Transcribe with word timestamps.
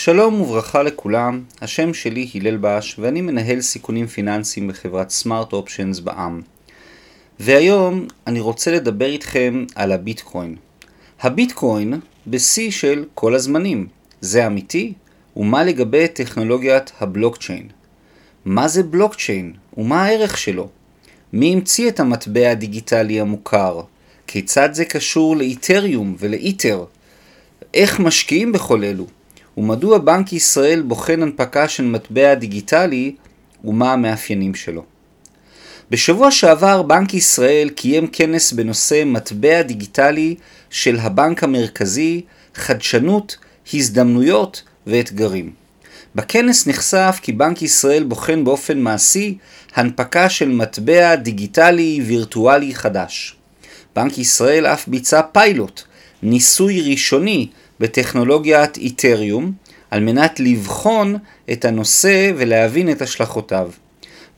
שלום 0.00 0.40
וברכה 0.40 0.82
לכולם, 0.82 1.42
השם 1.60 1.94
שלי 1.94 2.30
הלל 2.34 2.56
בש 2.60 2.96
ואני 2.98 3.20
מנהל 3.20 3.60
סיכונים 3.60 4.06
פיננסיים 4.06 4.68
בחברת 4.68 5.10
סמארט 5.10 5.52
אופשנס 5.52 5.98
בע"מ. 5.98 6.40
והיום 7.40 8.06
אני 8.26 8.40
רוצה 8.40 8.70
לדבר 8.70 9.06
איתכם 9.06 9.64
על 9.74 9.92
הביטקוין. 9.92 10.56
הביטקוין 11.20 11.94
בשיא 12.26 12.70
של 12.70 13.04
כל 13.14 13.34
הזמנים. 13.34 13.86
זה 14.20 14.46
אמיתי? 14.46 14.92
ומה 15.36 15.64
לגבי 15.64 16.08
טכנולוגיית 16.08 16.92
הבלוקצ'יין? 17.00 17.68
מה 18.44 18.68
זה 18.68 18.82
בלוקצ'יין 18.82 19.52
ומה 19.76 20.04
הערך 20.04 20.38
שלו? 20.38 20.68
מי 21.32 21.52
המציא 21.52 21.88
את 21.88 22.00
המטבע 22.00 22.50
הדיגיטלי 22.50 23.20
המוכר? 23.20 23.80
כיצד 24.26 24.68
זה 24.72 24.84
קשור 24.84 25.36
לאיתריום 25.36 26.16
ולאיתר? 26.18 26.84
איך 27.74 28.00
משקיעים 28.00 28.52
בכל 28.52 28.84
אלו? 28.84 29.06
ומדוע 29.58 29.98
בנק 29.98 30.32
ישראל 30.32 30.82
בוחן 30.82 31.22
הנפקה 31.22 31.68
של 31.68 31.84
מטבע 31.84 32.34
דיגיטלי 32.34 33.14
ומה 33.64 33.92
המאפיינים 33.92 34.54
שלו. 34.54 34.84
בשבוע 35.90 36.30
שעבר 36.30 36.82
בנק 36.82 37.14
ישראל 37.14 37.68
קיים 37.68 38.06
כנס 38.06 38.52
בנושא 38.52 39.02
מטבע 39.06 39.62
דיגיטלי 39.62 40.34
של 40.70 40.98
הבנק 41.00 41.44
המרכזי, 41.44 42.20
חדשנות, 42.54 43.36
הזדמנויות 43.74 44.62
ואתגרים. 44.86 45.52
בכנס 46.14 46.66
נחשף 46.66 47.18
כי 47.22 47.32
בנק 47.32 47.62
ישראל 47.62 48.02
בוחן 48.04 48.44
באופן 48.44 48.78
מעשי 48.78 49.38
הנפקה 49.74 50.28
של 50.28 50.48
מטבע 50.48 51.14
דיגיטלי 51.14 52.02
וירטואלי 52.06 52.74
חדש. 52.74 53.36
בנק 53.96 54.18
ישראל 54.18 54.66
אף 54.66 54.88
ביצע 54.88 55.22
פיילוט, 55.22 55.82
ניסוי 56.22 56.90
ראשוני 56.90 57.48
בטכנולוגיית 57.80 58.76
איתריום, 58.76 59.52
על 59.90 60.00
מנת 60.00 60.40
לבחון 60.40 61.16
את 61.52 61.64
הנושא 61.64 62.32
ולהבין 62.36 62.90
את 62.90 63.02
השלכותיו. 63.02 63.70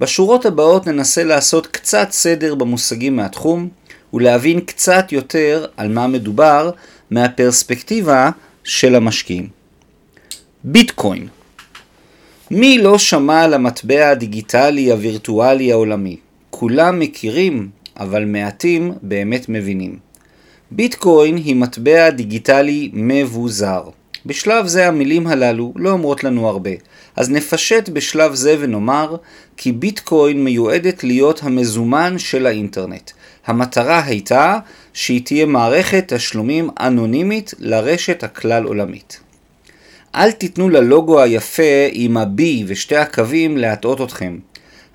בשורות 0.01 0.47
הבאות 0.47 0.87
ננסה 0.87 1.25
לעשות 1.25 1.67
קצת 1.67 2.09
סדר 2.11 2.55
במושגים 2.55 3.17
מהתחום, 3.17 3.69
ולהבין 4.15 4.61
קצת 4.61 5.13
יותר 5.13 5.67
על 5.77 5.89
מה 5.89 6.07
מדובר 6.07 6.71
מהפרספקטיבה 7.11 8.31
של 8.65 8.95
המשקיעים. 8.95 9.49
ביטקוין 10.65 11.29
מי 12.51 12.79
לא 12.79 12.99
שמע 12.99 13.43
על 13.43 13.55
המטבע 13.55 14.09
הדיגיטלי 14.09 14.91
הווירטואלי 14.93 15.73
העולמי? 15.73 16.17
כולם 16.51 16.99
מכירים, 16.99 17.69
אבל 17.97 18.25
מעטים 18.25 18.93
באמת 19.03 19.49
מבינים. 19.49 20.10
ביטקוין 20.73 21.37
היא 21.37 21.57
מטבע 21.57 22.11
דיגיטלי 22.11 22.91
מבוזר. 22.93 23.83
בשלב 24.27 24.67
זה 24.67 24.89
המילים 24.89 25.27
הללו 25.27 25.73
לא 25.77 25.91
אומרות 25.91 26.25
לנו 26.25 26.49
הרבה, 26.49 26.71
אז 27.17 27.31
נפשט 27.31 27.89
בשלב 27.89 28.35
זה 28.35 28.57
ונאמר 28.61 29.17
כי 29.57 29.73
ביטקוין 29.73 30.45
מיועדת 30.45 31.05
להיות 31.05 31.41
המזומן 31.43 32.19
של 32.19 32.47
האינטרנט. 32.47 33.11
המטרה 33.47 34.05
הייתה 34.05 34.59
שהיא 34.93 35.25
תהיה 35.25 35.47
מערכת 35.47 36.13
תשלומים 36.13 36.71
אנונימית 36.81 37.55
לרשת 37.59 38.25
הכלל 38.25 38.65
עולמית. 38.65 39.21
אל 40.15 40.31
תיתנו 40.31 40.69
ללוגו 40.69 41.21
היפה 41.21 41.89
עם 41.93 42.17
ה-B 42.17 42.43
ושתי 42.67 42.97
הקווים 42.97 43.57
להטעות 43.57 44.01
אתכם. 44.01 44.39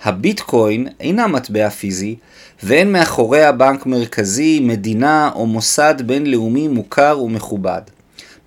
הביטקוין 0.03 0.87
אינה 0.99 1.27
מטבע 1.27 1.69
פיזי, 1.69 2.15
ואין 2.63 2.91
מאחוריה 2.91 3.51
בנק 3.51 3.85
מרכזי, 3.85 4.59
מדינה 4.59 5.29
או 5.35 5.45
מוסד 5.45 5.95
בינלאומי 6.05 6.67
מוכר 6.67 7.19
ומכובד. 7.23 7.81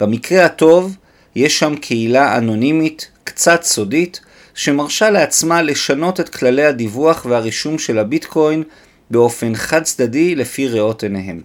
במקרה 0.01 0.45
הטוב, 0.45 0.97
יש 1.35 1.59
שם 1.59 1.77
קהילה 1.77 2.39
אנונימית, 2.39 3.11
קצת 3.25 3.63
סודית, 3.63 4.21
שמרשה 4.55 5.11
לעצמה 5.11 5.63
לשנות 5.63 6.21
את 6.21 6.29
כללי 6.29 6.65
הדיווח 6.65 7.27
והרישום 7.29 7.79
של 7.79 7.99
הביטקוין 7.99 8.63
באופן 9.11 9.55
חד 9.55 9.83
צדדי 9.83 10.35
לפי 10.35 10.69
ראות 10.69 11.03
עיניהם. 11.03 11.41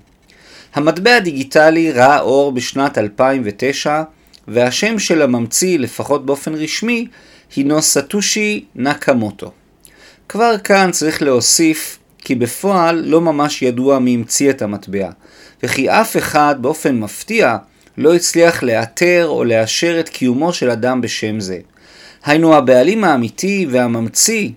המטבע 0.73 1.15
הדיגיטלי 1.15 1.91
ראה 1.91 2.19
אור 2.19 2.51
בשנת 2.51 2.97
2009, 2.97 4.03
והשם 4.47 4.99
של 4.99 5.21
הממציא, 5.21 5.79
לפחות 5.79 6.25
באופן 6.25 6.53
רשמי, 6.53 7.07
הינו 7.55 7.81
סטושי 7.81 8.65
נקמוטו. 8.75 9.51
כבר 10.29 10.57
כאן 10.63 10.89
צריך 10.91 11.21
להוסיף 11.21 11.99
כי 12.17 12.35
בפועל 12.35 13.03
לא 13.05 13.21
ממש 13.21 13.61
ידוע 13.61 13.99
מי 13.99 14.13
המציא 14.13 14.49
את 14.49 14.61
המטבע, 14.61 15.09
וכי 15.63 15.89
אף 15.89 16.17
אחד 16.17 16.55
באופן 16.61 16.99
מפתיע 16.99 17.57
לא 17.97 18.15
הצליח 18.15 18.63
לאתר 18.63 19.25
או 19.27 19.43
לאשר 19.43 19.99
את 19.99 20.09
קיומו 20.09 20.53
של 20.53 20.69
אדם 20.69 21.01
בשם 21.01 21.39
זה. 21.39 21.59
היינו 22.25 22.55
הבעלים 22.55 23.03
האמיתי 23.03 23.67
והממציא, 23.71 24.49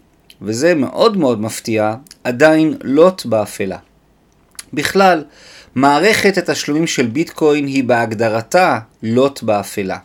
וזה 0.43 0.75
מאוד 0.75 1.17
מאוד 1.17 1.41
מפתיע, 1.41 1.95
עדיין 2.25 2.75
לוט 2.83 3.27
באפלה. 3.27 3.79
בכלל, 4.73 5.25
מערכת 5.75 6.39
התשלומים 6.39 6.87
של 6.87 7.07
ביטקוין 7.07 7.67
היא 7.67 7.85
בהגדרתה 7.85 8.79
לוט 9.03 9.43
באפלה. 9.43 9.99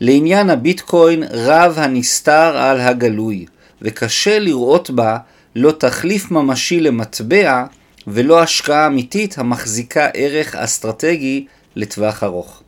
לעניין 0.00 0.50
הביטקוין 0.50 1.24
רב 1.30 1.74
הנסתר 1.76 2.56
על 2.56 2.80
הגלוי, 2.80 3.46
וקשה 3.82 4.38
לראות 4.38 4.90
בה 4.90 5.18
לא 5.56 5.72
תחליף 5.72 6.30
ממשי 6.30 6.80
למטבע 6.80 7.64
ולא 8.06 8.42
השקעה 8.42 8.86
אמיתית 8.86 9.38
המחזיקה 9.38 10.08
ערך 10.14 10.54
אסטרטגי 10.54 11.46
לטווח 11.76 12.24
ארוך. 12.24 12.62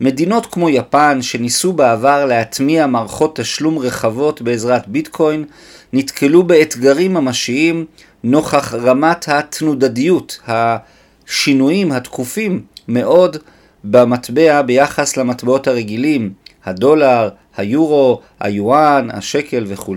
מדינות 0.00 0.46
כמו 0.46 0.70
יפן, 0.70 1.18
שניסו 1.22 1.72
בעבר 1.72 2.24
להטמיע 2.24 2.86
מערכות 2.86 3.36
תשלום 3.40 3.78
רחבות 3.78 4.42
בעזרת 4.42 4.88
ביטקוין, 4.88 5.44
נתקלו 5.92 6.42
באתגרים 6.42 7.14
ממשיים 7.14 7.86
נוכח 8.24 8.74
רמת 8.74 9.28
התנודדיות, 9.28 10.40
השינויים 10.46 11.92
התכופים 11.92 12.62
מאוד 12.88 13.36
במטבע 13.84 14.62
ביחס 14.62 15.16
למטבעות 15.16 15.66
הרגילים, 15.66 16.32
הדולר, 16.64 17.28
היורו, 17.56 18.20
היואן, 18.40 19.08
השקל 19.12 19.64
וכו'. 19.66 19.96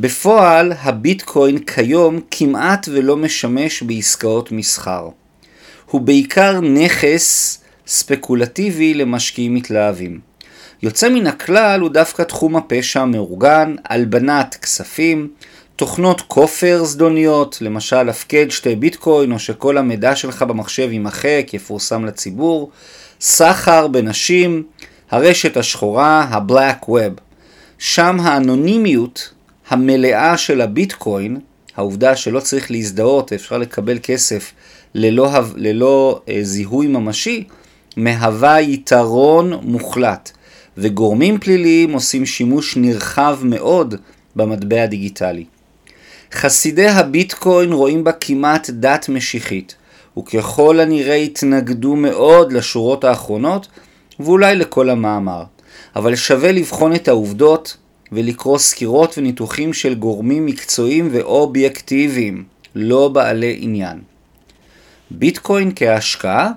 בפועל 0.00 0.72
הביטקוין 0.82 1.58
כיום 1.58 2.20
כמעט 2.30 2.88
ולא 2.92 3.16
משמש 3.16 3.82
בעסקאות 3.82 4.52
מסחר. 4.52 5.08
הוא 5.90 6.00
בעיקר 6.00 6.60
נכס 6.60 7.58
ספקולטיבי 7.86 8.94
למשקיעים 8.94 9.54
מתלהבים. 9.54 10.20
יוצא 10.82 11.08
מן 11.08 11.26
הכלל 11.26 11.80
הוא 11.80 11.90
דווקא 11.90 12.22
תחום 12.22 12.56
הפשע 12.56 13.00
המאורגן, 13.00 13.74
הלבנת 13.84 14.54
כספים, 14.62 15.28
תוכנות 15.76 16.20
כופר 16.20 16.84
זדוניות, 16.84 17.58
למשל 17.60 18.08
הפקד 18.08 18.50
שתי 18.50 18.76
ביטקוין 18.76 19.32
או 19.32 19.38
שכל 19.38 19.78
המידע 19.78 20.16
שלך 20.16 20.42
במחשב 20.42 20.88
יימחק, 20.92 21.50
יפורסם 21.52 22.04
לציבור, 22.04 22.70
סחר 23.20 23.86
בנשים, 23.86 24.62
הרשת 25.10 25.56
השחורה, 25.56 26.20
ה-Black 26.20 26.84
Web. 26.84 27.20
שם 27.78 28.16
האנונימיות 28.20 29.37
המלאה 29.68 30.36
של 30.36 30.60
הביטקוין, 30.60 31.36
העובדה 31.76 32.16
שלא 32.16 32.40
צריך 32.40 32.70
להזדהות, 32.70 33.32
אפשר 33.32 33.58
לקבל 33.58 33.98
כסף 34.02 34.52
ללא, 34.94 35.30
ללא 35.56 36.20
אה, 36.28 36.38
זיהוי 36.42 36.86
ממשי, 36.86 37.44
מהווה 37.96 38.60
יתרון 38.60 39.52
מוחלט, 39.62 40.30
וגורמים 40.76 41.38
פליליים 41.38 41.92
עושים 41.92 42.26
שימוש 42.26 42.76
נרחב 42.76 43.38
מאוד 43.42 43.94
במטבע 44.36 44.82
הדיגיטלי. 44.82 45.44
חסידי 46.32 46.88
הביטקוין 46.88 47.72
רואים 47.72 48.04
בה 48.04 48.12
כמעט 48.12 48.70
דת 48.70 49.08
משיחית, 49.08 49.74
וככל 50.18 50.80
הנראה 50.80 51.14
התנגדו 51.14 51.96
מאוד 51.96 52.52
לשורות 52.52 53.04
האחרונות, 53.04 53.68
ואולי 54.20 54.56
לכל 54.56 54.90
המאמר. 54.90 55.44
אבל 55.96 56.16
שווה 56.16 56.52
לבחון 56.52 56.94
את 56.94 57.08
העובדות 57.08 57.76
ולקרוא 58.12 58.58
סקירות 58.58 59.18
וניתוחים 59.18 59.72
של 59.72 59.94
גורמים 59.94 60.46
מקצועיים 60.46 61.08
ואובייקטיביים, 61.12 62.44
לא 62.74 63.08
בעלי 63.08 63.58
עניין. 63.60 64.00
ביטקוין 65.10 65.72
כהשקעה? 65.76 66.50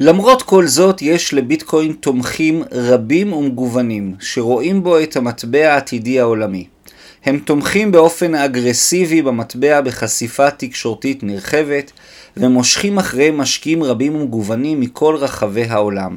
למרות 0.00 0.42
כל 0.42 0.66
זאת, 0.66 1.02
יש 1.02 1.34
לביטקוין 1.34 1.92
תומכים 1.92 2.62
רבים 2.72 3.32
ומגוונים, 3.32 4.14
שרואים 4.20 4.82
בו 4.82 5.00
את 5.00 5.16
המטבע 5.16 5.72
העתידי 5.72 6.20
העולמי. 6.20 6.66
הם 7.24 7.38
תומכים 7.38 7.92
באופן 7.92 8.34
אגרסיבי 8.34 9.22
במטבע 9.22 9.80
בחשיפה 9.80 10.50
תקשורתית 10.50 11.22
נרחבת, 11.22 11.92
ומושכים 12.36 12.98
אחרי 12.98 13.30
משקיעים 13.30 13.82
רבים 13.82 14.14
ומגוונים 14.14 14.80
מכל 14.80 15.16
רחבי 15.16 15.64
העולם. 15.64 16.16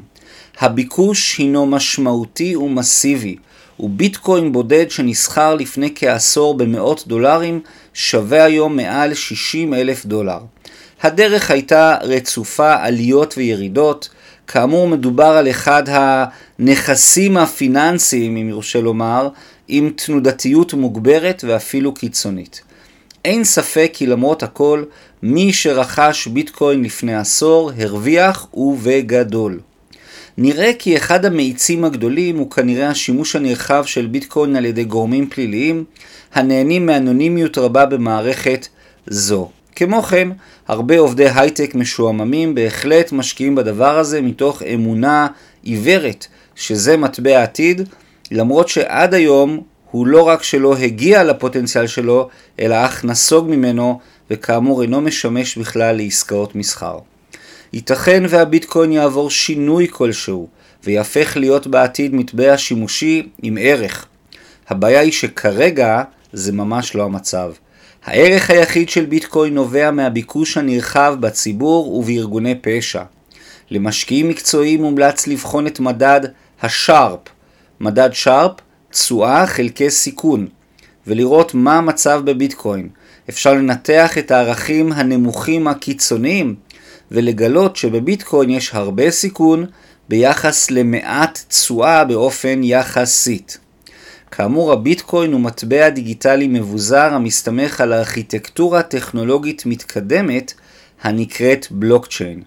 הביקוש 0.60 1.38
הינו 1.38 1.66
משמעותי 1.66 2.56
ומסיבי, 2.56 3.36
וביטקוין 3.80 4.52
בודד 4.52 4.92
שנסחר 4.92 5.56
לפני 5.56 5.92
כעשור 5.96 6.58
במאות 6.58 7.04
דולרים 7.08 7.60
שווה 7.94 8.44
היום 8.44 8.76
מעל 8.76 9.14
60 9.14 9.74
אלף 9.74 10.06
דולר. 10.06 10.40
הדרך 11.02 11.52
הייתה 11.52 11.96
רצופה 12.02 12.76
עליות 12.76 13.34
וירידות, 13.38 14.10
כאמור 14.48 14.88
מדובר 14.88 15.26
על 15.26 15.50
אחד 15.50 15.84
הנכסים 15.88 17.38
הפיננסיים, 17.38 18.38
אם 18.38 18.50
יורשה 18.50 18.82
לומר, 18.82 19.30
עם 19.68 19.90
תנודתיות 19.96 20.74
מוגברת 20.74 21.44
ואפילו 21.48 21.94
קיצונית. 21.94 22.62
אין 23.26 23.44
ספק 23.44 23.92
כי 23.94 24.06
למרות 24.06 24.44
הכל, 24.44 24.84
מי 25.24 25.54
שרכש 25.54 26.28
ביטקוין 26.28 26.84
לפני 26.84 27.16
עשור 27.16 27.72
הרוויח 27.78 28.48
ובגדול. 28.54 29.60
נראה 30.40 30.72
כי 30.80 30.98
אחד 30.98 31.26
המאיצים 31.26 31.86
הגדולים 31.86 32.38
הוא 32.38 32.52
כנראה 32.52 32.90
השימוש 32.90 33.36
הנרחב 33.36 33.86
של 33.86 34.06
ביטקוין 34.06 34.56
על 34.56 34.66
ידי 34.66 34.84
גורמים 34.84 35.30
פליליים 35.30 35.84
הנהנים 36.34 36.86
מאנונימיות 36.86 37.58
רבה 37.58 37.86
במערכת 37.86 38.68
זו. 39.08 39.50
כמו 39.76 40.02
כן, 40.02 40.28
הרבה 40.68 41.00
עובדי 41.00 41.30
הייטק 41.36 41.76
משועממים 41.76 42.56
בהחלט 42.56 43.12
משקיעים 43.12 43.56
בדבר 43.56 44.00
הזה 44.00 44.22
מתוך 44.22 44.64
אמונה 44.64 45.28
עיוורת 45.64 46.28
שזה 46.56 46.98
מטבע 46.98 47.44
עתיד, 47.44 47.90
למרות 48.32 48.70
שעד 48.70 49.14
היום 49.14 49.62
הוא 49.92 50.08
לא 50.08 50.28
רק 50.28 50.44
שלא 50.44 50.76
הגיע 50.78 51.24
לפוטנציאל 51.24 51.88
שלו, 51.88 52.30
אלא 52.60 52.86
אך 52.86 53.06
נסוג 53.06 53.50
ממנו, 53.50 54.00
וכאמור 54.32 54.82
אינו 54.82 55.02
משמש 55.02 55.58
בכלל 55.58 55.96
לעסקאות 55.98 56.56
מסחר. 56.56 56.98
ייתכן 57.74 58.24
והביטקוין 58.30 58.92
יעבור 58.92 59.30
שינוי 59.30 59.88
כלשהו, 59.90 60.48
ויהפך 60.84 61.38
להיות 61.38 61.68
בעתיד 61.68 62.16
מטבע 62.16 62.58
שימושי 62.58 63.30
עם 63.42 63.58
ערך. 63.62 64.06
הבעיה 64.70 65.00
היא 65.00 65.12
שכרגע 65.12 66.04
זה 66.34 66.52
ממש 66.52 66.96
לא 66.96 67.04
המצב. 67.04 67.52
הערך 68.06 68.50
היחיד 68.50 68.90
של 68.90 69.06
ביטקוין 69.06 69.54
נובע 69.54 69.92
מהביקוש 69.92 70.58
הנרחב 70.58 71.16
בציבור 71.20 71.94
ובארגוני 71.94 72.56
פשע. 72.62 73.04
למשקיעים 73.72 74.30
מקצועיים 74.30 74.82
מומלץ 74.82 75.28
לבחון 75.28 75.68
את 75.68 75.80
מדד 75.80 76.22
השארפ. 76.62 77.20
מדד 77.80 78.10
שרפ, 78.14 78.52
תשואה 78.92 79.48
חלקי 79.48 79.90
סיכון, 79.90 80.48
ולראות 81.08 81.54
מה 81.54 81.78
המצב 81.78 82.22
בביטקוין. 82.26 82.90
אפשר 83.30 83.54
לנתח 83.54 84.18
את 84.18 84.32
הערכים 84.32 84.92
הנמוכים 84.92 85.68
הקיצוניים 85.68 86.56
ולגלות 87.12 87.76
שבביטקוין 87.76 88.50
יש 88.50 88.74
הרבה 88.74 89.12
סיכון 89.12 89.66
ביחס 90.10 90.72
למעט 90.72 91.40
תשואה 91.48 92.06
באופן 92.06 92.64
יחסית. 92.64 93.58
כאמור 94.32 94.72
הביטקוין 94.72 95.34
הוא 95.34 95.42
מטבע 95.42 95.90
דיגיטלי 95.90 96.48
מבוזר 96.48 97.14
המסתמך 97.14 97.82
על 97.82 97.94
ארכיטקטורה 97.94 98.84
טכנולוגית 98.84 99.66
מתקדמת 99.66 100.54
הנקראת 101.02 101.68
בלוקצ'יין. 101.72 102.44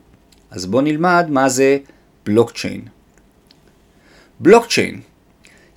אז 0.50 0.66
בואו 0.66 0.82
נלמד 0.82 1.26
מה 1.28 1.48
זה 1.48 1.78
בלוקצ'יין. 2.26 2.80
בלוקצ'יין 4.40 5.00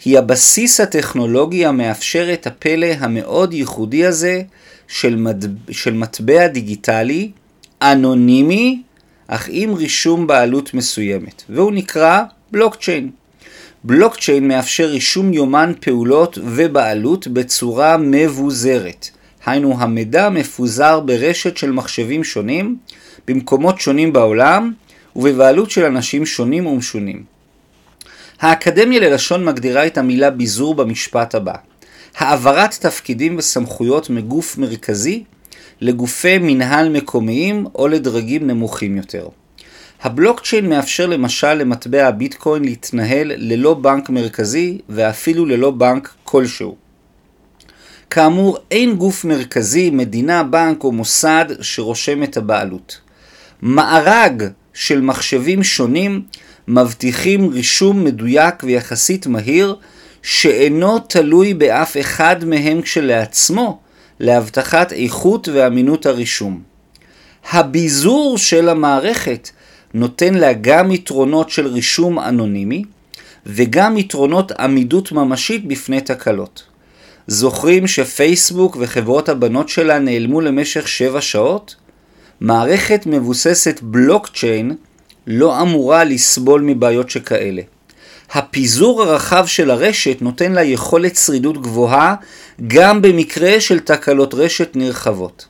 היא 0.06 0.18
הבסיס 0.18 0.80
הטכנולוגי 0.80 1.66
המאפשר 1.66 2.34
את 2.34 2.48
הפלא 2.48 2.88
המאוד 3.00 3.54
ייחודי 3.54 4.06
הזה 4.06 4.42
של, 4.88 5.16
מד... 5.16 5.46
של 5.72 5.94
מטבע 5.94 6.48
דיגיטלי 6.48 7.32
אנונימי 7.92 8.82
אך 9.28 9.50
עם 9.52 9.74
רישום 9.74 10.28
בעלות 10.28 10.74
מסוימת, 10.74 11.44
והוא 11.50 11.72
נקרא 11.72 12.24
בלוקצ'יין. 12.52 13.10
בלוקצ'יין 13.84 14.48
מאפשר 14.48 14.86
רישום 14.86 15.34
יומן 15.34 15.74
פעולות 15.80 16.38
ובעלות 16.44 17.28
בצורה 17.28 17.98
מבוזרת. 17.98 19.10
היינו 19.46 19.82
המידע 19.82 20.30
מפוזר 20.30 21.00
ברשת 21.00 21.58
של 21.58 21.72
מחשבים 21.72 22.24
שונים, 22.24 22.78
במקומות 23.28 23.80
שונים 23.80 24.14
בעולם, 24.14 24.74
ובבעלות 25.16 25.72
של 25.72 25.86
אנשים 25.86 26.26
שונים 26.26 26.66
ומשונים. 26.66 27.24
האקדמיה 28.42 29.00
ללשון 29.00 29.46
מגדירה 29.46 29.88
את 29.88 29.98
המילה 29.98 30.30
ביזור 30.30 30.76
במשפט 30.76 31.36
הבא: 31.36 31.56
העברת 32.18 32.72
תפקידים 32.72 33.38
וסמכויות 33.38 34.10
מגוף 34.10 34.58
מרכזי 34.58 35.24
לגופי 35.82 36.38
מנהל 36.38 36.90
מקומיים 36.90 37.66
או 37.76 37.88
לדרגים 37.88 38.48
נמוכים 38.48 38.98
יותר. 38.98 39.28
הבלוקצ'יין 40.04 40.70
מאפשר 40.70 41.06
למשל 41.06 41.54
למטבע 41.54 42.08
הביטקוין 42.08 42.66
להתנהל 42.66 43.32
ללא 43.36 43.74
בנק 43.74 44.10
מרכזי 44.10 44.78
ואפילו 44.90 45.46
ללא 45.46 45.72
בנק 45.72 46.14
כלשהו. 46.24 46.76
כאמור, 48.10 48.58
אין 48.72 48.96
גוף 48.96 49.26
מרכזי, 49.26 49.90
מדינה, 49.90 50.44
בנק 50.44 50.84
או 50.84 50.92
מוסד 50.92 51.46
שרושם 51.62 52.24
את 52.24 52.38
הבעלות. 52.38 53.02
מארג 53.62 54.44
של 54.74 55.02
מחשבים 55.02 55.64
שונים 55.64 56.22
מבטיחים 56.68 57.50
רישום 57.50 58.04
מדויק 58.04 58.64
ויחסית 58.64 59.28
מהיר 59.28 59.76
שאינו 60.22 61.00
תלוי 61.00 61.54
באף 61.54 61.98
אחד 62.00 62.46
מהם 62.46 62.82
כשלעצמו 62.82 63.80
להבטחת 64.24 64.94
איכות 64.94 65.48
ואמינות 65.54 66.06
הרישום. 66.06 66.62
הביזור 67.52 68.38
של 68.38 68.70
המערכת 68.70 69.50
נותן 69.94 70.34
לה 70.34 70.54
גם 70.54 70.92
יתרונות 70.92 71.50
של 71.50 71.68
רישום 71.68 72.20
אנונימי 72.20 72.84
וגם 73.46 73.98
יתרונות 73.98 74.52
עמידות 74.52 75.12
ממשית 75.12 75.68
בפני 75.68 76.02
תקלות. 76.02 76.64
זוכרים 77.28 77.88
שפייסבוק 77.88 78.78
וחברות 78.80 79.30
הבנות 79.30 79.70
שלה 79.70 80.00
נעלמו 80.00 80.42
למשך 80.42 80.88
7 80.88 81.22
שעות? 81.22 81.76
מערכת 82.42 83.06
מבוססת 83.06 83.80
בלוקצ'יין 83.82 84.76
לא 85.28 85.62
אמורה 85.62 86.04
לסבול 86.04 86.62
מבעיות 86.62 87.10
שכאלה. 87.10 87.62
הפיזור 88.34 89.04
הרחב 89.04 89.46
של 89.48 89.72
הרשת 89.72 90.22
נותן 90.22 90.52
לה 90.52 90.64
יכולת 90.64 91.16
שרידות 91.16 91.62
גבוהה 91.62 92.16
גם 92.68 93.02
במקרה 93.02 93.60
של 93.60 93.80
תקלות 93.80 94.34
רשת 94.34 94.76
נרחבות. 94.76 95.46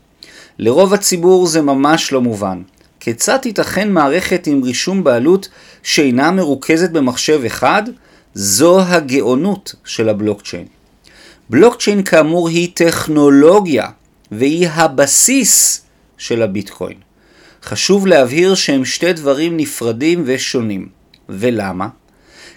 לרוב 0.59 0.93
הציבור 0.93 1.47
זה 1.47 1.61
ממש 1.61 2.11
לא 2.11 2.21
מובן. 2.21 2.61
כיצד 2.99 3.37
תיתכן 3.37 3.91
מערכת 3.91 4.47
עם 4.47 4.63
רישום 4.63 5.03
בעלות 5.03 5.49
שאינה 5.83 6.31
מרוכזת 6.31 6.89
במחשב 6.89 7.41
אחד? 7.45 7.83
זו 8.33 8.81
הגאונות 8.81 9.75
של 9.85 10.09
הבלוקצ'יין. 10.09 10.65
בלוקצ'יין 11.49 12.03
כאמור 12.03 12.49
היא 12.49 12.69
טכנולוגיה 12.73 13.87
והיא 14.31 14.67
הבסיס 14.67 15.81
של 16.17 16.41
הביטקוין. 16.41 16.97
חשוב 17.63 18.07
להבהיר 18.07 18.55
שהם 18.55 18.85
שתי 18.85 19.13
דברים 19.13 19.57
נפרדים 19.57 20.23
ושונים. 20.25 20.87
ולמה? 21.29 21.87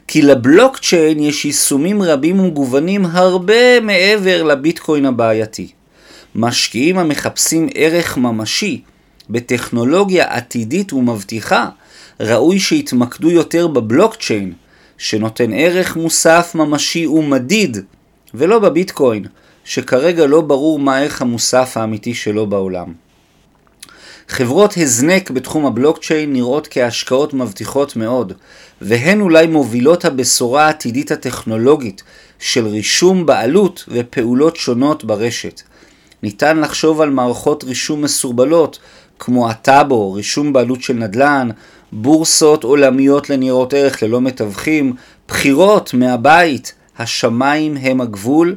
כי 0.09 0.23
לבלוקצ'יין 0.23 1.21
יש 1.21 1.45
יישומים 1.45 2.03
רבים 2.03 2.41
ומגוונים 2.41 3.07
הרבה 3.07 3.81
מעבר 3.81 4.43
לביטקוין 4.43 5.07
הבעייתי. 5.07 5.69
משקיעים 6.35 6.99
המחפשים 6.99 7.69
ערך 7.75 8.17
ממשי 8.17 8.81
בטכנולוגיה 9.31 10.37
עתידית 10.37 10.93
ומבטיחה, 10.93 11.69
ראוי 12.21 12.59
שיתמקדו 12.59 13.31
יותר 13.31 13.67
בבלוקצ'יין, 13.67 14.53
שנותן 14.99 15.53
ערך 15.53 15.97
מוסף 15.97 16.53
ממשי 16.55 17.07
ומדיד, 17.07 17.77
ולא 18.35 18.59
בביטקוין, 18.59 19.25
שכרגע 19.65 20.27
לא 20.27 20.41
ברור 20.41 20.79
מה 20.79 20.97
הערך 20.97 21.23
המוסף 21.23 21.77
האמיתי 21.77 22.15
שלו 22.15 22.47
בעולם. 22.47 23.06
חברות 24.29 24.75
הזנק 24.77 25.31
בתחום 25.31 25.67
הבלוקצ'יין 25.67 26.33
נראות 26.33 26.69
כהשקעות 26.71 27.35
מבטיחות 27.35 27.97
מאוד, 27.97 28.33
והן 28.81 29.21
אולי 29.21 29.47
מובילות 29.47 30.05
הבשורה 30.05 30.67
העתידית 30.67 31.11
הטכנולוגית 31.11 32.03
של 32.39 32.67
רישום 32.67 33.27
בעלות 33.27 33.85
ופעולות 33.89 34.57
שונות 34.57 35.05
ברשת. 35.05 35.63
ניתן 36.23 36.61
לחשוב 36.61 37.01
על 37.01 37.11
מערכות 37.11 37.65
רישום 37.65 38.03
מסורבלות 38.03 38.79
כמו 39.19 39.51
הטאבו, 39.51 40.13
רישום 40.13 40.53
בעלות 40.53 40.83
של 40.83 40.95
נדל"ן, 40.95 41.49
בורסות 41.93 42.65
עולמיות 42.65 43.31
לניירות 43.31 43.75
ערך 43.75 44.03
ללא 44.03 44.21
מתווכים, 44.21 44.95
בחירות 45.29 45.95
מהבית, 45.95 46.75
השמיים 46.99 47.77
הם 47.77 48.01
הגבול, 48.01 48.57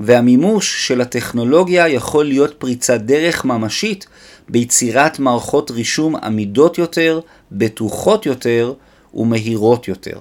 והמימוש 0.00 0.86
של 0.86 1.00
הטכנולוגיה 1.00 1.88
יכול 1.88 2.24
להיות 2.24 2.54
פריצת 2.58 3.00
דרך 3.00 3.44
ממשית 3.44 4.06
ביצירת 4.48 5.18
מערכות 5.18 5.70
רישום 5.70 6.16
עמידות 6.16 6.78
יותר, 6.78 7.20
בטוחות 7.52 8.26
יותר 8.26 8.72
ומהירות 9.14 9.88
יותר. 9.88 10.18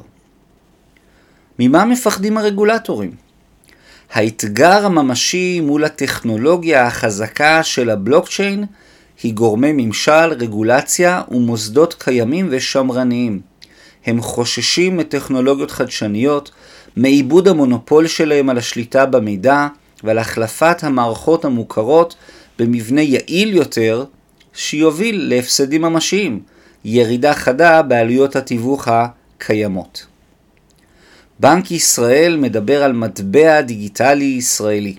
ממה 1.60 1.86
מפחדים 1.86 2.38
הרגולטורים? 2.38 3.12
האתגר 4.12 4.86
הממשי 4.86 5.60
מול 5.60 5.84
הטכנולוגיה 5.84 6.88
החזקה 6.88 7.63
של 7.63 7.89
הבלוקצ'יין 7.89 8.65
היא 9.24 9.34
גורמי 9.34 9.72
ממשל, 9.74 10.34
רגולציה 10.39 11.22
ומוסדות 11.32 11.94
קיימים 11.94 12.48
ושמרניים. 12.51 13.41
הם 14.05 14.22
חוששים 14.22 14.98
מטכנולוגיות 14.98 15.72
חדשניות, 15.72 16.51
מעיבוד 16.95 17.47
המונופול 17.47 18.07
שלהם 18.07 18.49
על 18.49 18.57
השליטה 18.57 19.05
במידע 19.05 19.67
ועל 20.03 20.17
החלפת 20.17 20.83
המערכות 20.83 21.45
המוכרות 21.45 22.15
במבנה 22.59 23.01
יעיל 23.01 23.55
יותר 23.55 24.05
שיוביל 24.53 25.29
להפסדים 25.29 25.81
ממשיים. 25.81 26.41
ירידה 26.85 27.33
חדה 27.33 27.81
בעלויות 27.81 28.35
התיווך 28.35 28.87
הקיימות. 28.87 30.05
בנק 31.39 31.71
ישראל 31.71 32.37
מדבר 32.37 32.83
על 32.83 32.93
מטבע 32.93 33.61
דיגיטלי 33.61 34.25
ישראלי. 34.25 34.95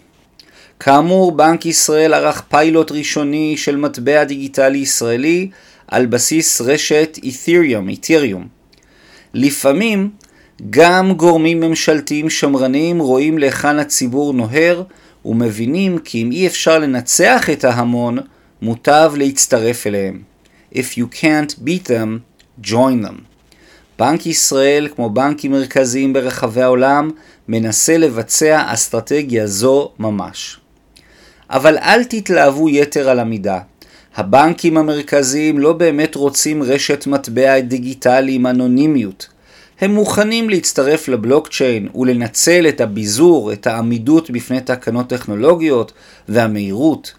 כאמור, 0.80 1.32
בנק 1.32 1.66
ישראל 1.66 2.14
ערך 2.14 2.42
פיילוט 2.48 2.92
ראשוני 2.92 3.56
של 3.56 3.76
מטבע 3.76 4.24
דיגיטלי 4.24 4.78
ישראלי 4.78 5.50
על 5.88 6.06
בסיס 6.06 6.60
רשת 6.60 7.18
אית'ריום, 7.22 7.88
אית'ריום. 7.88 8.46
לפעמים 9.34 10.10
גם 10.70 11.12
גורמים 11.12 11.60
ממשלתיים 11.60 12.30
שמרניים 12.30 12.98
רואים 12.98 13.38
להיכן 13.38 13.78
הציבור 13.78 14.32
נוהר 14.32 14.82
ומבינים 15.25 15.98
כי 15.98 16.22
אם 16.22 16.32
אי 16.32 16.46
אפשר 16.46 16.78
לנצח 16.78 17.50
את 17.50 17.64
ההמון, 17.64 18.18
מוטב 18.62 19.12
להצטרף 19.16 19.86
אליהם. 19.86 20.22
If 20.75 20.98
you 20.98 21.14
can't 21.14 21.52
beat 21.64 21.88
them, 21.88 22.18
join 22.66 23.06
them. 23.06 23.20
בנק 23.98 24.26
ישראל, 24.26 24.88
כמו 24.96 25.10
בנקים 25.10 25.52
מרכזיים 25.52 26.12
ברחבי 26.12 26.62
העולם, 26.62 27.10
מנסה 27.48 27.98
לבצע 27.98 28.62
אסטרטגיה 28.66 29.46
זו 29.46 29.90
ממש. 29.98 30.60
אבל 31.50 31.78
אל 31.78 32.04
תתלהבו 32.04 32.68
יתר 32.68 33.08
על 33.08 33.18
המידה. 33.18 33.60
הבנקים 34.16 34.76
המרכזיים 34.76 35.58
לא 35.58 35.72
באמת 35.72 36.14
רוצים 36.14 36.62
רשת 36.62 37.06
מטבע 37.06 37.60
דיגיטלי 37.60 38.32
עם 38.32 38.46
אנונימיות. 38.46 39.28
הם 39.80 39.95
מוכנים 39.95 40.50
להצטרף 40.50 41.09
לבלוקצ'יין 41.09 41.88
ולנצל 41.95 42.66
את 42.68 42.80
הביזור, 42.80 43.52
את 43.52 43.66
העמידות 43.66 44.30
בפני 44.30 44.61
תקנות 44.61 45.09
טכנולוגיות 45.09 45.92
והמהירות. 46.28 47.14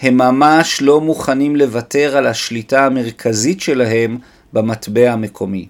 הם 0.00 0.16
ממש 0.16 0.82
לא 0.82 1.00
מוכנים 1.00 1.56
לוותר 1.56 2.16
על 2.16 2.26
השליטה 2.26 2.86
המרכזית 2.86 3.60
שלהם 3.60 4.18
במטבע 4.52 5.12
המקומי. 5.12 5.66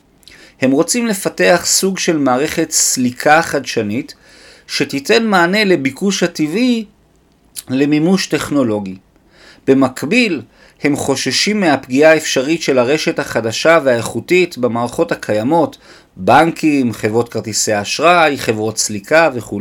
הם 0.61 0.71
רוצים 0.71 1.07
לפתח 1.07 1.63
סוג 1.65 1.99
של 1.99 2.19
מערכת 2.19 2.71
סליקה 2.71 3.43
חדשנית 3.43 4.15
שתיתן 4.67 5.27
מענה 5.27 5.65
לביקוש 5.65 6.23
הטבעי 6.23 6.85
למימוש 7.71 8.27
טכנולוגי. 8.27 8.97
במקביל, 9.67 10.43
הם 10.83 10.97
חוששים 10.97 11.61
מהפגיעה 11.61 12.13
האפשרית 12.13 12.63
של 12.63 12.79
הרשת 12.79 13.19
החדשה 13.19 13.79
והאיכותית 13.85 14.59
במערכות 14.59 15.13
הקיימות, 15.13 15.79
בנקים, 16.17 16.93
חברות 16.93 17.29
כרטיסי 17.29 17.81
אשראי, 17.81 18.39
חברות 18.39 18.79
סליקה 18.79 19.31
וכו'. 19.35 19.61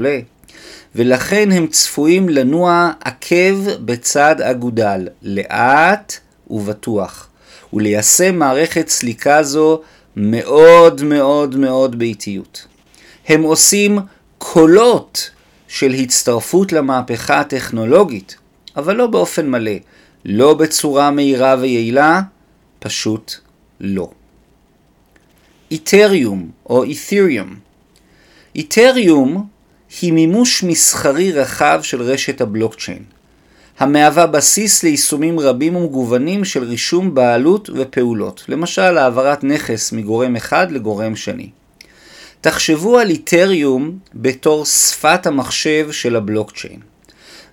ולכן 0.96 1.52
הם 1.52 1.68
צפויים 1.68 2.30
לנוע 2.30 2.92
עקב 3.02 3.70
בצד 3.86 4.42
אגודל, 4.42 5.08
לאט 5.22 6.14
ובטוח, 6.50 7.28
וליישם 7.74 8.36
מערכת 8.36 8.90
סליקה 8.90 9.44
זו 9.44 9.82
מאוד 10.16 11.04
מאוד 11.04 11.56
מאוד 11.56 12.00
באיטיות. 12.00 12.68
הם 13.28 13.42
עושים 13.42 14.00
קולות 14.38 15.30
של 15.68 15.92
הצטרפות 15.92 16.74
למהפכה 16.74 17.40
הטכנולוגית, 17.40 18.36
אבל 18.78 18.96
לא 18.96 19.08
באופן 19.08 19.50
מלא, 19.50 19.72
לא 20.26 20.54
בצורה 20.54 21.12
מהירה 21.12 21.56
ויעילה, 21.60 22.22
פשוט 22.80 23.34
לא. 23.80 24.12
איתריום 25.72 26.50
או 26.70 26.84
אית'ריום 26.84 27.56
איתריום 28.56 29.48
היא 30.02 30.14
מימוש 30.14 30.64
מסחרי 30.64 31.32
רחב 31.32 31.80
של 31.84 32.02
רשת 32.02 32.42
הבלוקצ'יין, 32.42 33.04
המהווה 33.80 34.28
בסיס 34.28 34.84
ליישומים 34.84 35.40
רבים 35.40 35.76
ומגוונים 35.76 36.46
של 36.46 36.64
רישום 36.64 37.14
בעלות 37.14 37.70
ופעולות, 37.76 38.44
למשל 38.48 38.98
העברת 38.98 39.44
נכס 39.44 39.92
מגורם 39.92 40.36
אחד 40.36 40.72
לגורם 40.72 41.16
שני. 41.16 41.50
תחשבו 42.42 43.00
על 43.00 43.10
איתריום 43.10 43.98
בתור 44.14 44.66
שפת 44.66 45.26
המחשב 45.26 45.92
של 45.92 46.16
הבלוקצ'יין. 46.16 46.80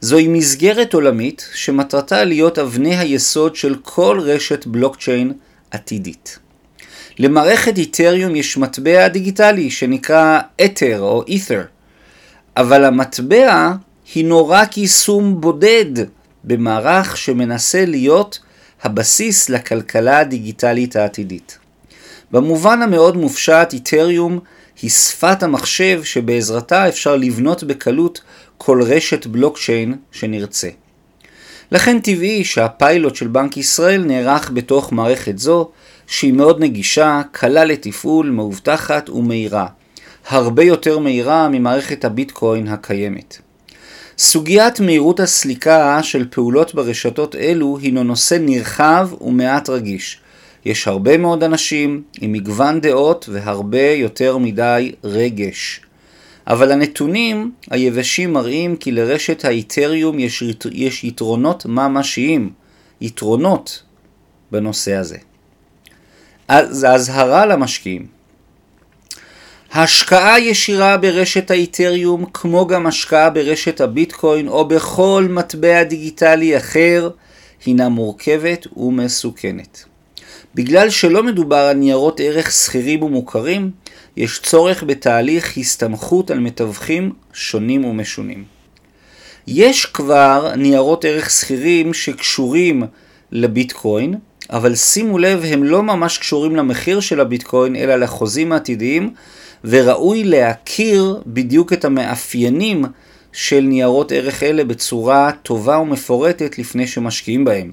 זוהי 0.01 0.29
מסגרת 0.29 0.95
עולמית 0.95 1.49
שמטרתה 1.55 2.25
להיות 2.25 2.59
אבני 2.59 2.97
היסוד 2.97 3.57
של 3.57 3.75
כל 3.83 4.21
רשת 4.23 4.67
בלוקצ'יין 4.67 5.33
עתידית. 5.71 6.39
למערכת 7.19 7.79
איתריום 7.79 8.37
יש 8.37 8.57
מטבע 8.57 9.09
דיגיטלי 9.09 9.71
שנקרא 9.71 10.41
אתר 10.65 11.01
או 11.01 11.25
אית'ר, 11.29 11.63
אבל 12.57 12.85
המטבע 12.85 13.73
הינו 14.15 14.49
רק 14.49 14.79
יישום 14.79 15.41
בודד 15.41 16.05
במערך 16.45 17.17
שמנסה 17.17 17.85
להיות 17.85 18.39
הבסיס 18.83 19.51
לכלכלה 19.51 20.19
הדיגיטלית 20.19 20.97
העתידית. 20.97 21.59
במובן 22.31 22.83
המאוד 22.83 23.17
מופשט, 23.17 23.69
איתריום 23.73 24.39
היא 24.83 24.91
שפת 24.91 25.43
המחשב 25.43 26.01
שבעזרתה 26.05 26.89
אפשר 26.89 27.17
לבנות 27.17 27.65
בקלות 27.65 28.21
כל 28.59 28.83
רשת 28.83 29.27
בלוקצ'יין 29.27 29.97
שנרצה. 30.13 30.69
לכן 31.73 32.01
טבעי 32.01 32.45
שהפיילוט 32.45 33.17
של 33.17 33.29
בנק 33.29 33.57
ישראל 33.57 34.05
נערך 34.05 34.51
בתוך 34.55 34.93
מערכת 34.93 35.39
זו, 35.39 35.71
שהיא 36.09 36.33
מאוד 36.33 36.61
נגישה, 36.61 37.23
קלה 37.33 37.65
לתפעול, 37.65 38.31
מאובטחת 38.31 39.11
ומהירה. 39.11 39.67
הרבה 40.29 40.62
יותר 40.62 40.99
מהירה 40.99 41.49
ממערכת 41.49 42.05
הביטקוין 42.05 42.69
הקיימת. 42.69 43.38
סוגיית 44.19 44.81
מהירות 44.81 45.21
הסליקה 45.21 46.03
של 46.03 46.27
פעולות 46.31 46.75
ברשתות 46.75 47.35
אלו 47.35 47.79
הינו 47.83 48.05
נושא 48.05 48.37
נרחב 48.41 49.09
ומעט 49.21 49.69
רגיש. 49.69 50.21
יש 50.65 50.88
הרבה 50.88 51.19
מאוד 51.19 51.45
אנשים 51.45 52.03
עם 52.21 52.33
מגוון 52.33 52.81
דעות 52.81 53.29
והרבה 53.33 53.91
יותר 53.93 54.38
מדי 54.38 54.93
רגש. 55.05 55.81
אבל 56.47 56.73
הנתונים 56.73 57.53
היבשים 57.71 58.33
מראים 58.33 58.77
כי 58.77 58.93
לרשת 58.93 59.45
האיתריום 59.45 60.19
יש, 60.19 60.43
יש 60.73 61.05
יתרונות 61.05 61.67
ממשיים, 61.67 62.50
יתרונות 63.00 63.83
בנושא 64.50 64.95
הזה. 64.95 65.17
אז 66.49 66.85
האזהרה 66.85 67.47
למשקיעים 67.47 68.07
השקעה 69.73 70.40
ישירה 70.40 70.97
ברשת 70.97 71.50
האיתריום, 71.50 72.25
כמו 72.35 72.67
גם 72.67 72.87
השקעה 72.87 73.31
ברשת 73.31 73.81
הביטקוין 73.81 74.49
או 74.49 74.69
בכל 74.69 75.26
מטבע 75.31 75.83
דיגיטלי 75.83 76.57
אחר, 76.57 77.11
הינה 77.67 77.88
מורכבת 77.88 78.67
ומסוכנת. 78.76 79.85
בגלל 80.55 80.90
שלא 80.90 81.23
מדובר 81.23 81.57
על 81.57 81.76
ניירות 81.76 82.21
ערך 82.21 82.52
שכירים 82.52 83.02
ומוכרים, 83.02 83.71
יש 84.17 84.40
צורך 84.43 84.83
בתהליך 84.87 85.57
הסתמכות 85.57 86.31
על 86.31 86.38
מתווכים 86.38 87.12
שונים 87.33 87.85
ומשונים. 87.85 88.45
יש 89.47 89.87
כבר 89.87 90.52
ניירות 90.57 91.05
ערך 91.05 91.31
שכירים 91.31 91.95
שקשורים 91.95 92.83
לביטקוין, 93.33 94.14
אבל 94.50 94.75
שימו 94.75 95.19
לב, 95.19 95.45
הם 95.45 95.64
לא 95.64 95.83
ממש 95.83 96.19
קשורים 96.19 96.57
למחיר 96.57 97.00
של 97.00 97.21
הביטקוין, 97.21 97.76
אלא 97.76 97.97
לחוזים 97.97 98.52
העתידיים, 98.52 99.11
וראוי 99.64 100.25
להכיר 100.25 101.23
בדיוק 101.26 101.73
את 101.73 101.85
המאפיינים 101.85 102.85
של 103.33 103.61
ניירות 103.61 104.12
ערך 104.12 104.43
אלה 104.43 104.64
בצורה 104.64 105.31
טובה 105.43 105.78
ומפורטת 105.78 106.59
לפני 106.59 106.87
שמשקיעים 106.87 107.45
בהם. 107.45 107.73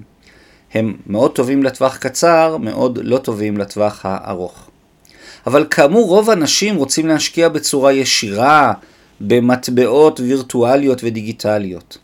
הם 0.74 0.96
מאוד 1.06 1.32
טובים 1.32 1.62
לטווח 1.62 1.96
קצר, 1.96 2.56
מאוד 2.60 2.98
לא 3.02 3.18
טובים 3.18 3.56
לטווח 3.56 4.00
הארוך. 4.04 4.70
אבל 5.46 5.66
כאמור 5.70 6.08
רוב 6.08 6.30
האנשים 6.30 6.76
רוצים 6.76 7.06
להשקיע 7.06 7.48
בצורה 7.48 7.92
ישירה 7.92 8.72
במטבעות 9.20 10.20
וירטואליות 10.20 11.04
ודיגיטליות. 11.04 11.98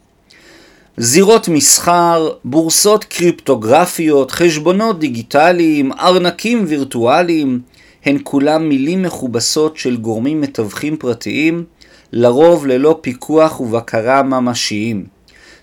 זירות 0.97 1.49
מסחר, 1.49 2.31
בורסות 2.45 3.05
קריפטוגרפיות, 3.05 4.31
חשבונות 4.31 4.99
דיגיטליים, 4.99 5.93
ארנקים 5.93 6.65
וירטואליים, 6.69 7.61
הן 8.05 8.19
כולם 8.23 8.69
מילים 8.69 9.03
מכובסות 9.03 9.77
של 9.77 9.97
גורמים 9.97 10.41
מתווכים 10.41 10.97
פרטיים, 10.97 11.65
לרוב 12.13 12.67
ללא 12.67 12.99
פיקוח 13.01 13.61
ובקרה 13.61 14.23
ממשיים. 14.23 15.07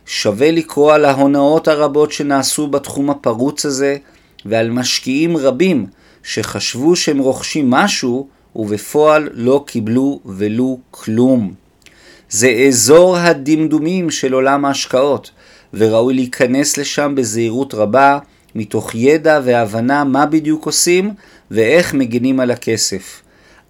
שווה 0.05 0.51
לקרוא 0.51 0.93
על 0.93 1.05
ההונאות 1.05 1.67
הרבות 1.67 2.11
שנעשו 2.11 2.67
בתחום 2.67 3.09
הפרוץ 3.09 3.65
הזה, 3.65 3.97
ועל 4.45 4.69
משקיעים 4.69 5.37
רבים 5.37 5.85
שחשבו 6.23 6.95
שהם 6.95 7.17
רוכשים 7.17 7.69
משהו, 7.69 8.27
ובפועל 8.55 9.29
לא 9.33 9.63
קיבלו 9.67 10.19
ולו 10.25 10.79
כלום. 10.91 11.53
זה 12.29 12.65
אזור 12.67 13.17
הדמדומים 13.17 14.09
של 14.09 14.33
עולם 14.33 14.65
ההשקעות, 14.65 15.31
וראוי 15.73 16.13
להיכנס 16.13 16.77
לשם 16.77 17.13
בזהירות 17.15 17.73
רבה, 17.73 18.19
מתוך 18.55 18.95
ידע 18.95 19.39
והבנה 19.43 20.03
מה 20.03 20.25
בדיוק 20.25 20.65
עושים 20.65 21.13
ואיך 21.51 21.93
מגינים 21.93 22.39
על 22.39 22.51
הכסף. 22.51 23.21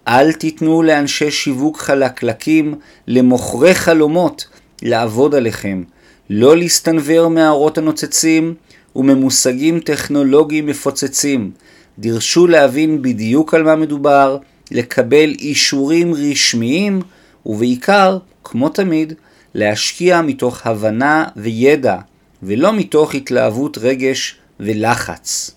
אל 0.08 0.32
תיתנו 0.32 0.82
לאנשי 0.82 1.30
שיווק 1.30 1.78
חלקלקים, 1.78 2.74
למוכרי 3.06 3.74
חלומות, 3.74 4.46
לעבוד 4.82 5.34
עליכם. 5.34 5.82
לא 6.30 6.56
להסתנוור 6.56 7.28
מהאורות 7.28 7.78
הנוצצים 7.78 8.54
וממושגים 8.96 9.80
טכנולוגיים 9.80 10.66
מפוצצים. 10.66 11.50
דרשו 11.98 12.46
להבין 12.46 13.02
בדיוק 13.02 13.54
על 13.54 13.62
מה 13.62 13.76
מדובר, 13.76 14.38
לקבל 14.70 15.34
אישורים 15.38 16.14
רשמיים, 16.14 17.00
ובעיקר, 17.46 18.18
כמו 18.44 18.68
תמיד, 18.68 19.12
להשקיע 19.54 20.22
מתוך 20.22 20.66
הבנה 20.66 21.24
וידע, 21.36 21.96
ולא 22.42 22.72
מתוך 22.72 23.14
התלהבות 23.14 23.78
רגש 23.78 24.36
ולחץ. 24.60 25.50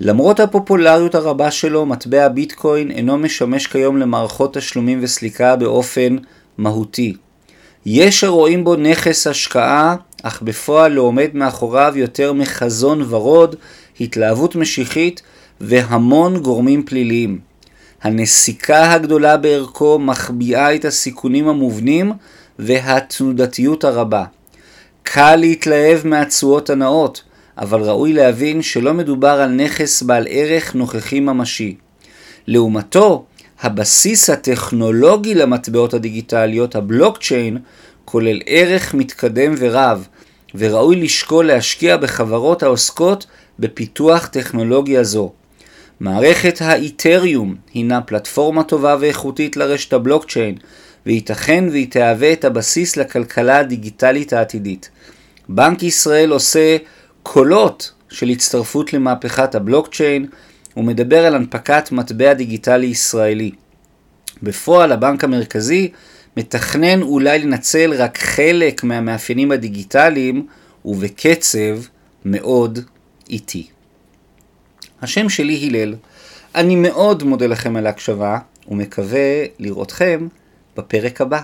למרות 0.00 0.40
הפופולריות 0.40 1.14
הרבה 1.14 1.50
שלו, 1.50 1.86
מטבע 1.86 2.28
ביטקוין 2.28 2.90
אינו 2.90 3.18
משמש 3.18 3.66
כיום 3.66 3.96
למערכות 3.96 4.54
תשלומים 4.54 4.98
וסליקה 5.02 5.56
באופן 5.56 6.16
מהותי. 6.58 7.16
יש 7.86 8.24
הרואים 8.24 8.64
בו 8.64 8.76
נכס 8.76 9.26
השקעה, 9.26 9.96
אך 10.22 10.42
בפועל 10.42 10.92
לא 10.92 11.02
עומד 11.02 11.28
מאחוריו 11.34 11.92
יותר 11.96 12.32
מחזון 12.32 13.02
ורוד, 13.08 13.56
התלהבות 14.00 14.56
משיחית 14.56 15.22
והמון 15.60 16.36
גורמים 16.36 16.82
פליליים. 16.82 17.38
הנסיקה 18.02 18.92
הגדולה 18.92 19.36
בערכו 19.36 19.98
מחביאה 19.98 20.74
את 20.74 20.84
הסיכונים 20.84 21.48
המובנים 21.48 22.12
והתנודתיות 22.58 23.84
הרבה. 23.84 24.24
קל 25.02 25.36
להתלהב 25.36 26.06
מהתשואות 26.06 26.70
הנאות, 26.70 27.22
אבל 27.58 27.80
ראוי 27.82 28.12
להבין 28.12 28.62
שלא 28.62 28.94
מדובר 28.94 29.28
על 29.40 29.50
נכס 29.50 30.02
בעל 30.02 30.26
ערך 30.30 30.74
נוכחי 30.74 31.20
ממשי. 31.20 31.76
לעומתו, 32.46 33.24
הבסיס 33.60 34.30
הטכנולוגי 34.30 35.34
למטבעות 35.34 35.94
הדיגיטליות, 35.94 36.76
הבלוקצ'יין, 36.76 37.58
כולל 38.04 38.40
ערך 38.46 38.94
מתקדם 38.94 39.54
ורב, 39.58 40.06
וראוי 40.54 40.96
לשקול 40.96 41.46
להשקיע 41.46 41.96
בחברות 41.96 42.62
העוסקות 42.62 43.26
בפיתוח 43.58 44.26
טכנולוגיה 44.26 45.04
זו. 45.04 45.32
מערכת 46.00 46.58
האיתריום 46.60 47.54
הינה 47.74 48.00
פלטפורמה 48.00 48.62
טובה 48.62 48.96
ואיכותית 49.00 49.56
לרשת 49.56 49.92
הבלוקצ'יין, 49.92 50.54
וייתכן 51.06 51.64
והיא 51.70 51.90
תהווה 51.90 52.32
את 52.32 52.44
הבסיס 52.44 52.96
לכלכלה 52.96 53.58
הדיגיטלית 53.58 54.32
העתידית. 54.32 54.90
בנק 55.48 55.82
ישראל 55.82 56.30
עושה 56.30 56.76
קולות 57.22 57.92
של 58.08 58.28
הצטרפות 58.28 58.92
למהפכת 58.92 59.54
הבלוקצ'יין, 59.54 60.26
ומדבר 60.76 61.26
על 61.26 61.34
הנפקת 61.34 61.92
מטבע 61.92 62.32
דיגיטלי 62.32 62.86
ישראלי. 62.86 63.50
בפועל 64.42 64.92
הבנק 64.92 65.24
המרכזי 65.24 65.90
מתכנן 66.36 67.02
אולי 67.02 67.38
לנצל 67.38 67.92
רק 67.98 68.18
חלק 68.18 68.84
מהמאפיינים 68.84 69.52
הדיגיטליים 69.52 70.46
ובקצב 70.84 71.78
מאוד 72.24 72.78
איטי. 73.30 73.66
השם 75.02 75.28
שלי 75.28 75.68
הלל. 75.68 75.94
אני 76.54 76.76
מאוד 76.76 77.22
מודה 77.22 77.46
לכם 77.46 77.76
על 77.76 77.86
ההקשבה 77.86 78.38
ומקווה 78.68 79.44
לראותכם 79.58 80.28
בפרק 80.76 81.20
הבא. 81.20 81.40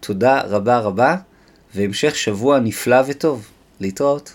תודה 0.00 0.40
רבה 0.40 0.78
רבה 0.78 1.16
והמשך 1.74 2.16
שבוע 2.16 2.58
נפלא 2.58 2.96
וטוב. 3.06 3.46
להתראות. 3.80 4.32